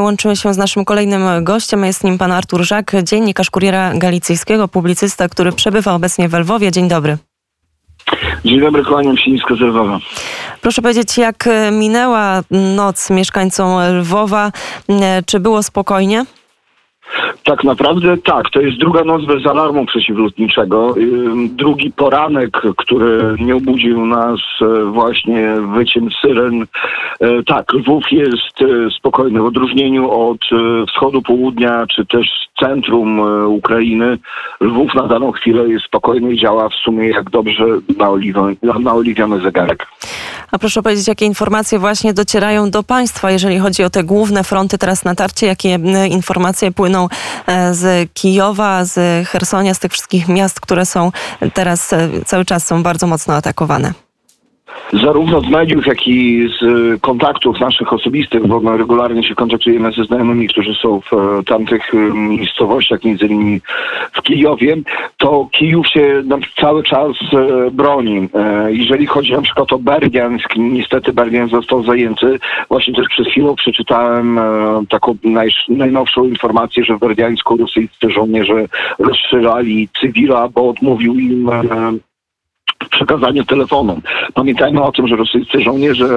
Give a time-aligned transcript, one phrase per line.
[0.00, 1.84] Łączymy się z naszym kolejnym gościem.
[1.84, 6.72] Jest nim pan Artur Żak, dziennikarz Kuriera Galicyjskiego, publicysta, który przebywa obecnie w Lwowie.
[6.72, 7.18] Dzień dobry.
[8.44, 9.98] Dzień dobry, kłaniam się nisko z Lwowa.
[10.60, 14.52] Proszę powiedzieć, jak minęła noc mieszkańcom Lwowa?
[15.26, 16.24] Czy było spokojnie?
[17.44, 18.50] Tak naprawdę tak.
[18.50, 20.94] To jest druga noc bez alarmu przeciwlotniczego.
[21.48, 26.62] Drugi poranek, który nie obudził nas e, właśnie wyciem syren.
[27.20, 29.40] E, tak, Lwów jest e, spokojny.
[29.40, 30.38] W odróżnieniu od
[30.88, 32.26] wschodu, południa, czy też
[32.60, 34.18] centrum Ukrainy,
[34.60, 37.64] Lwów na daną chwilę jest spokojny i działa w sumie jak dobrze
[38.80, 39.86] naoliwiony zegarek.
[40.52, 44.78] A proszę powiedzieć, jakie informacje właśnie docierają do państwa, jeżeli chodzi o te główne fronty
[44.78, 47.08] teraz natarcie, jakie informacje płyną
[47.46, 51.12] E, z Kijowa, z Hersonia, z tych wszystkich miast, które są
[51.54, 53.92] teraz e, cały czas są bardzo mocno atakowane
[54.92, 60.04] zarówno z mediów, jak i z e, kontaktów naszych osobistych, bo regularnie się kontaktujemy ze
[60.04, 63.60] znajomymi, którzy są w e, tamtych e, miejscowościach, między innymi
[64.12, 64.76] w Kijowie,
[65.18, 66.22] to Kijów się
[66.60, 67.10] cały czas
[67.72, 68.28] broni.
[68.68, 72.38] Jeżeli chodzi na przykład o Berdiansk, niestety Berdiansk został zajęty.
[72.68, 74.40] Właśnie też przed chwilą przeczytałem
[74.88, 78.66] taką naj, najnowszą informację, że w Berdiańsku rosyjscy żołnierze
[78.98, 81.50] rozstrzelali cywila, bo odmówił im
[82.92, 84.00] przekazanie telefonu.
[84.34, 86.08] Pamiętajmy o tym, że rosyjscy żołnierze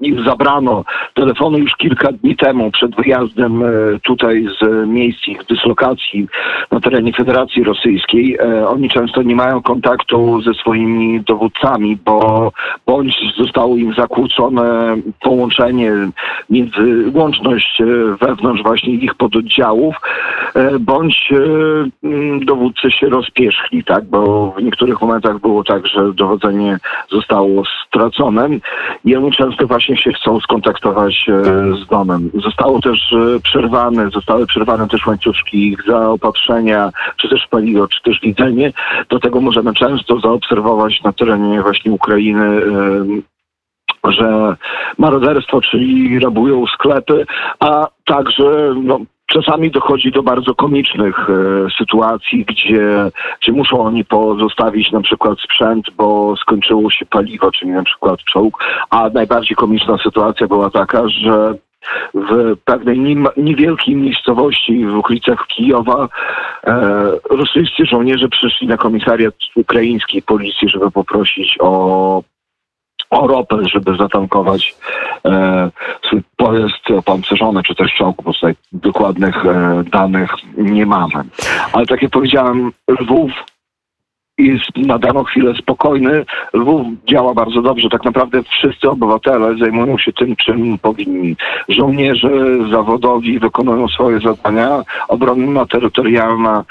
[0.00, 3.68] im zabrano telefony już kilka dni temu przed wyjazdem e,
[4.02, 6.26] tutaj z miejsc ich dyslokacji
[6.70, 8.36] na terenie Federacji Rosyjskiej.
[8.40, 12.52] E, oni często nie mają kontaktu ze swoimi dowódcami, bo
[12.86, 15.92] bądź zostało im zakłócone połączenie
[16.50, 17.84] między łączność e,
[18.26, 19.96] wewnątrz właśnie ich pododdziałów,
[20.80, 21.32] bądź
[22.44, 26.78] dowódcy się rozpierzchli, tak, bo w niektórych momentach było tak, że dowodzenie
[27.10, 28.48] zostało stracone
[29.04, 31.42] i oni często właśnie się chcą skontaktować e,
[31.76, 32.30] z domem.
[32.34, 38.20] Zostało też e, przerwane, zostały przerwane też łańcuszki ich zaopatrzenia, czy też paliwo, czy też
[38.20, 38.72] widzenie.
[39.08, 43.32] Do tego możemy często zaobserwować na terenie właśnie Ukrainy e,
[44.04, 44.56] że
[44.98, 47.26] maroderstwo, czyli rabują sklepy,
[47.60, 49.00] a także no,
[49.32, 51.34] Czasami dochodzi do bardzo komicznych e,
[51.78, 53.10] sytuacji, gdzie,
[53.40, 58.64] gdzie muszą oni pozostawić na przykład sprzęt, bo skończyło się paliwo, czyli na przykład czołg.
[58.90, 61.54] A najbardziej komiczna sytuacja była taka, że
[62.14, 66.08] w pewnej niewielkiej miejscowości w okolicach Kijowa
[66.66, 66.72] e,
[67.30, 72.22] rosyjscy żołnierze przyszli na komisariat ukraińskiej policji, żeby poprosić o
[73.12, 74.74] o ropę, żeby zatankować
[75.24, 75.70] e,
[76.06, 81.24] swój pojazd opancerzony, czy też czołg, bo tutaj dokładnych e, danych nie mamy.
[81.72, 83.32] Ale tak jak powiedziałem, Lwów
[84.46, 86.24] jest na daną chwilę spokojny.
[86.52, 87.88] Lwów działa bardzo dobrze.
[87.88, 91.36] Tak naprawdę wszyscy obywatele zajmują się tym, czym powinni.
[91.68, 92.30] Żołnierze
[92.70, 96.64] zawodowi wykonują swoje zadania, obrona terytorialna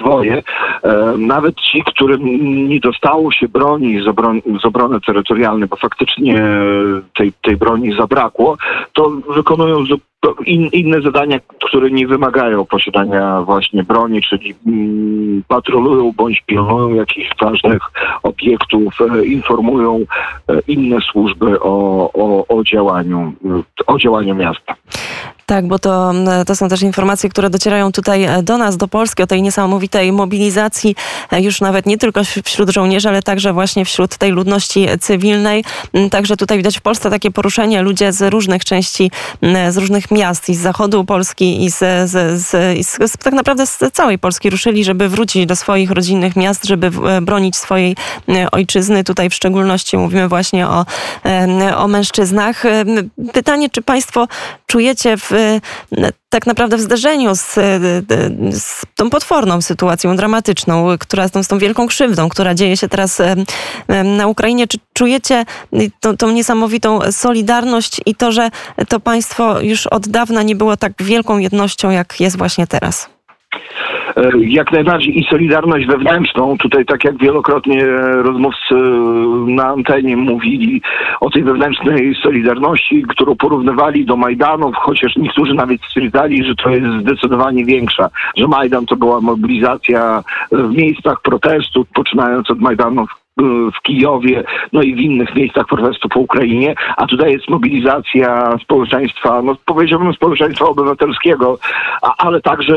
[0.00, 0.42] swoje.
[0.82, 2.20] E, nawet ci, którym
[2.68, 6.42] nie dostało się broni z, obron z obrony terytorialnej, bo faktycznie
[7.16, 8.56] tej, tej broni zabrakło,
[8.92, 9.86] to wykonują
[10.46, 17.30] in, inne zadania, które nie wymagają posiadania właśnie broni, czyli mm, patrolują bądź pilnują jakichś
[17.40, 17.82] ważnych
[18.22, 20.04] obiektów, e, informują
[20.48, 23.32] e, inne służby o, o, o działaniu,
[23.86, 24.74] o działaniu miasta.
[25.48, 26.12] Tak, bo to,
[26.46, 30.12] to są też informacje, które docierają tutaj e, do nas, do Polski, o tej niesamowitej
[30.12, 30.96] mobilizacji,
[31.32, 35.64] e, już nawet nie tylko wśród żołnierzy, ale także właśnie wśród tej ludności cywilnej.
[35.92, 39.10] Mm, także tutaj widać w Polsce takie poruszenie, ludzie z różnych części,
[39.68, 42.50] z różnych miast i z zachodu Polski i z, z, z,
[43.10, 47.20] z tak naprawdę z całej Polski ruszyli, żeby wrócić do swoich rodzinnych miast, żeby e,
[47.20, 47.96] bronić swojej
[48.52, 49.04] ojczyzny.
[49.04, 50.86] Tutaj w szczególności mówimy właśnie o,
[51.76, 52.62] o mężczyznach.
[53.32, 54.28] Pytanie, czy państwo
[54.66, 55.37] czujecie w
[56.28, 57.54] tak naprawdę w zderzeniu z,
[58.50, 63.22] z tą potworną sytuacją dramatyczną, która z tą wielką krzywdą, która dzieje się teraz
[64.04, 64.66] na Ukrainie.
[64.66, 65.44] Czy czujecie
[66.00, 68.50] tą, tą niesamowitą solidarność i to, że
[68.88, 73.08] to państwo już od dawna nie było tak wielką jednością, jak jest właśnie teraz?
[74.18, 76.58] E, jak najbardziej i solidarność wewnętrzną.
[76.58, 77.86] Tutaj tak jak wielokrotnie
[78.22, 78.74] rozmówcy
[79.46, 80.82] na antenie mówili
[81.20, 86.86] o tej wewnętrznej solidarności, którą porównywali do Majdanów, chociaż niektórzy nawet stwierdzali, że to jest
[87.00, 90.22] zdecydowanie większa, że Majdan to była mobilizacja
[90.52, 93.17] w miejscach protestu, poczynając od Majdanów
[93.78, 99.42] w Kijowie, no i w innych miejscach protestu po Ukrainie, a tutaj jest mobilizacja społeczeństwa,
[99.42, 101.58] no powiedziałbym społeczeństwa obywatelskiego,
[102.02, 102.76] a, ale także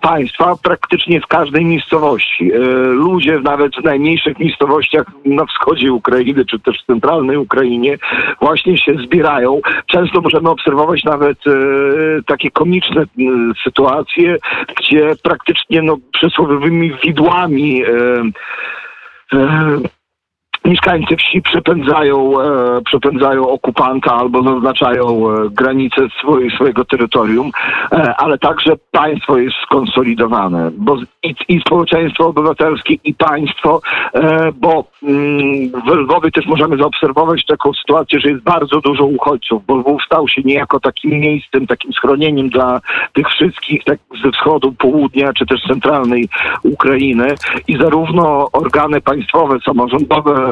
[0.00, 2.52] państwa praktycznie w każdej miejscowości.
[2.52, 2.58] E,
[2.92, 7.98] ludzie nawet w najmniejszych miejscowościach na wschodzie Ukrainy, czy też w centralnej Ukrainie
[8.40, 9.60] właśnie się zbierają.
[9.86, 11.52] Często możemy obserwować nawet e,
[12.26, 13.04] takie komiczne
[13.64, 14.36] sytuacje,
[14.76, 17.82] gdzie praktycznie no, przysłowiowymi widłami
[19.32, 19.99] e,
[20.64, 25.96] mieszkańcy wsi przepędzają, e, przepędzają okupanta albo zaznaczają e, granice
[26.54, 27.50] swojego, terytorium,
[27.92, 33.80] e, ale także państwo jest skonsolidowane, bo i, i społeczeństwo obywatelskie, i państwo,
[34.14, 39.66] e, bo mm, w Lwowie też możemy zaobserwować taką sytuację, że jest bardzo dużo uchodźców,
[39.66, 42.80] bo Lwów stał się niejako takim miejscem, takim schronieniem dla
[43.12, 46.28] tych wszystkich tak ze wschodu, południa, czy też centralnej
[46.62, 47.34] Ukrainy
[47.68, 50.49] i zarówno organy państwowe, samorządowe,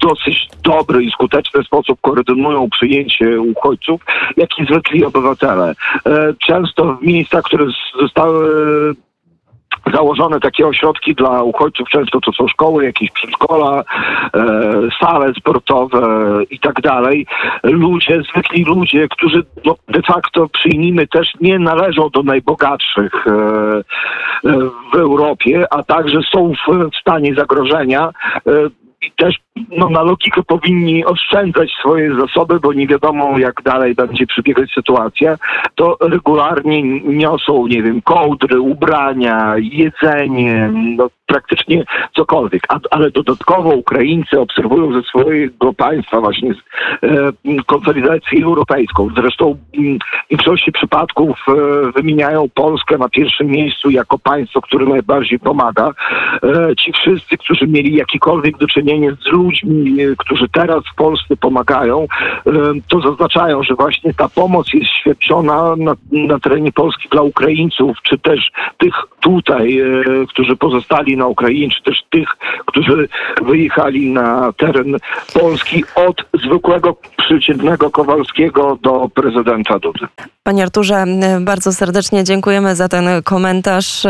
[0.00, 4.00] dosyć dobry i skuteczny sposób koordynują przyjęcie uchodźców,
[4.36, 5.74] jak i zwykli obywatele.
[6.06, 7.64] E, często w miejscach, które
[8.00, 8.48] zostały
[9.94, 13.84] założone takie ośrodki dla uchodźców, często to są szkoły, jakieś przedszkola,
[14.34, 14.44] e,
[15.02, 16.00] sale sportowe
[16.50, 17.26] i tak dalej.
[17.62, 23.82] Ludzie, zwykli ludzie, którzy no, de facto przyjmijmy też nie należą do najbogatszych e, e,
[24.92, 28.10] w Europie, a także są w, w stanie zagrożenia.
[28.46, 28.50] E,
[29.02, 29.36] i też
[29.76, 35.36] no, na logikę powinni oszczędzać swoje zasoby, bo nie wiadomo jak dalej będzie przebiegać sytuacja,
[35.74, 41.84] to regularnie niosą, nie wiem, kołdry, ubrania, jedzenie, no, praktycznie
[42.16, 42.62] cokolwiek.
[42.68, 46.54] A, ale dodatkowo Ukraińcy obserwują ze swojego państwa właśnie
[47.02, 47.32] e,
[47.66, 49.08] konsolidację europejską.
[49.16, 51.52] Zresztą w większości przypadków e,
[51.92, 55.90] wymieniają Polskę na pierwszym miejscu jako państwo, które najbardziej pomaga.
[56.42, 61.36] E, ci wszyscy, którzy mieli jakikolwiek do czynienia z ludźmi, e, którzy teraz w Polsce
[61.36, 62.06] pomagają,
[62.46, 62.50] e,
[62.88, 68.18] to zaznaczają, że właśnie ta pomoc jest świadczona na, na terenie Polski dla Ukraińców, czy
[68.18, 69.84] też tych tutaj, e,
[70.28, 72.28] którzy pozostali na Ukrainie, czy też tych,
[72.66, 73.08] którzy
[73.42, 74.96] wyjechali na teren
[75.34, 80.06] Polski od zwykłego, przeciętnego Kowalskiego do prezydenta Dudy.
[80.42, 81.04] Panie Arturze,
[81.40, 84.06] bardzo serdecznie dziękujemy za ten komentarz.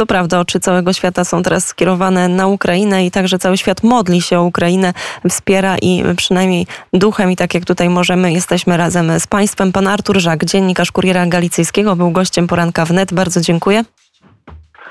[0.00, 4.22] To prawda, oczy całego świata są teraz skierowane na Ukrainę i także cały świat modli
[4.22, 4.92] się o Ukrainę,
[5.28, 9.72] wspiera i przynajmniej duchem i tak jak tutaj możemy, jesteśmy razem z Państwem.
[9.72, 13.14] Pan Artur Żak, dziennikarz Kuriera Galicyjskiego, był gościem poranka wnet.
[13.14, 13.84] Bardzo dziękuję.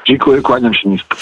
[0.07, 1.17] Dziękuję, kłaniam się nisko.